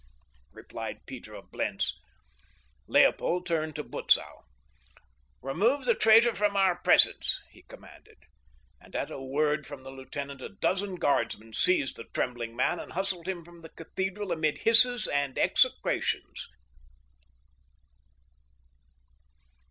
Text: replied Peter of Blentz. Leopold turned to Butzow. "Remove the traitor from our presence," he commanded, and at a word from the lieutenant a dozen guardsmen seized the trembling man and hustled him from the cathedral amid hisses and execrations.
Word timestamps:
replied 0.51 1.05
Peter 1.05 1.35
of 1.35 1.51
Blentz. 1.51 1.93
Leopold 2.87 3.45
turned 3.45 3.75
to 3.75 3.83
Butzow. 3.83 4.45
"Remove 5.43 5.85
the 5.85 5.93
traitor 5.93 6.33
from 6.33 6.55
our 6.57 6.77
presence," 6.81 7.39
he 7.51 7.61
commanded, 7.61 8.17
and 8.81 8.95
at 8.95 9.11
a 9.11 9.21
word 9.21 9.67
from 9.67 9.83
the 9.83 9.91
lieutenant 9.91 10.41
a 10.41 10.49
dozen 10.49 10.95
guardsmen 10.95 11.53
seized 11.53 11.97
the 11.97 12.05
trembling 12.15 12.55
man 12.55 12.79
and 12.79 12.93
hustled 12.93 13.27
him 13.27 13.45
from 13.45 13.61
the 13.61 13.69
cathedral 13.69 14.31
amid 14.31 14.61
hisses 14.63 15.05
and 15.05 15.37
execrations. 15.37 16.47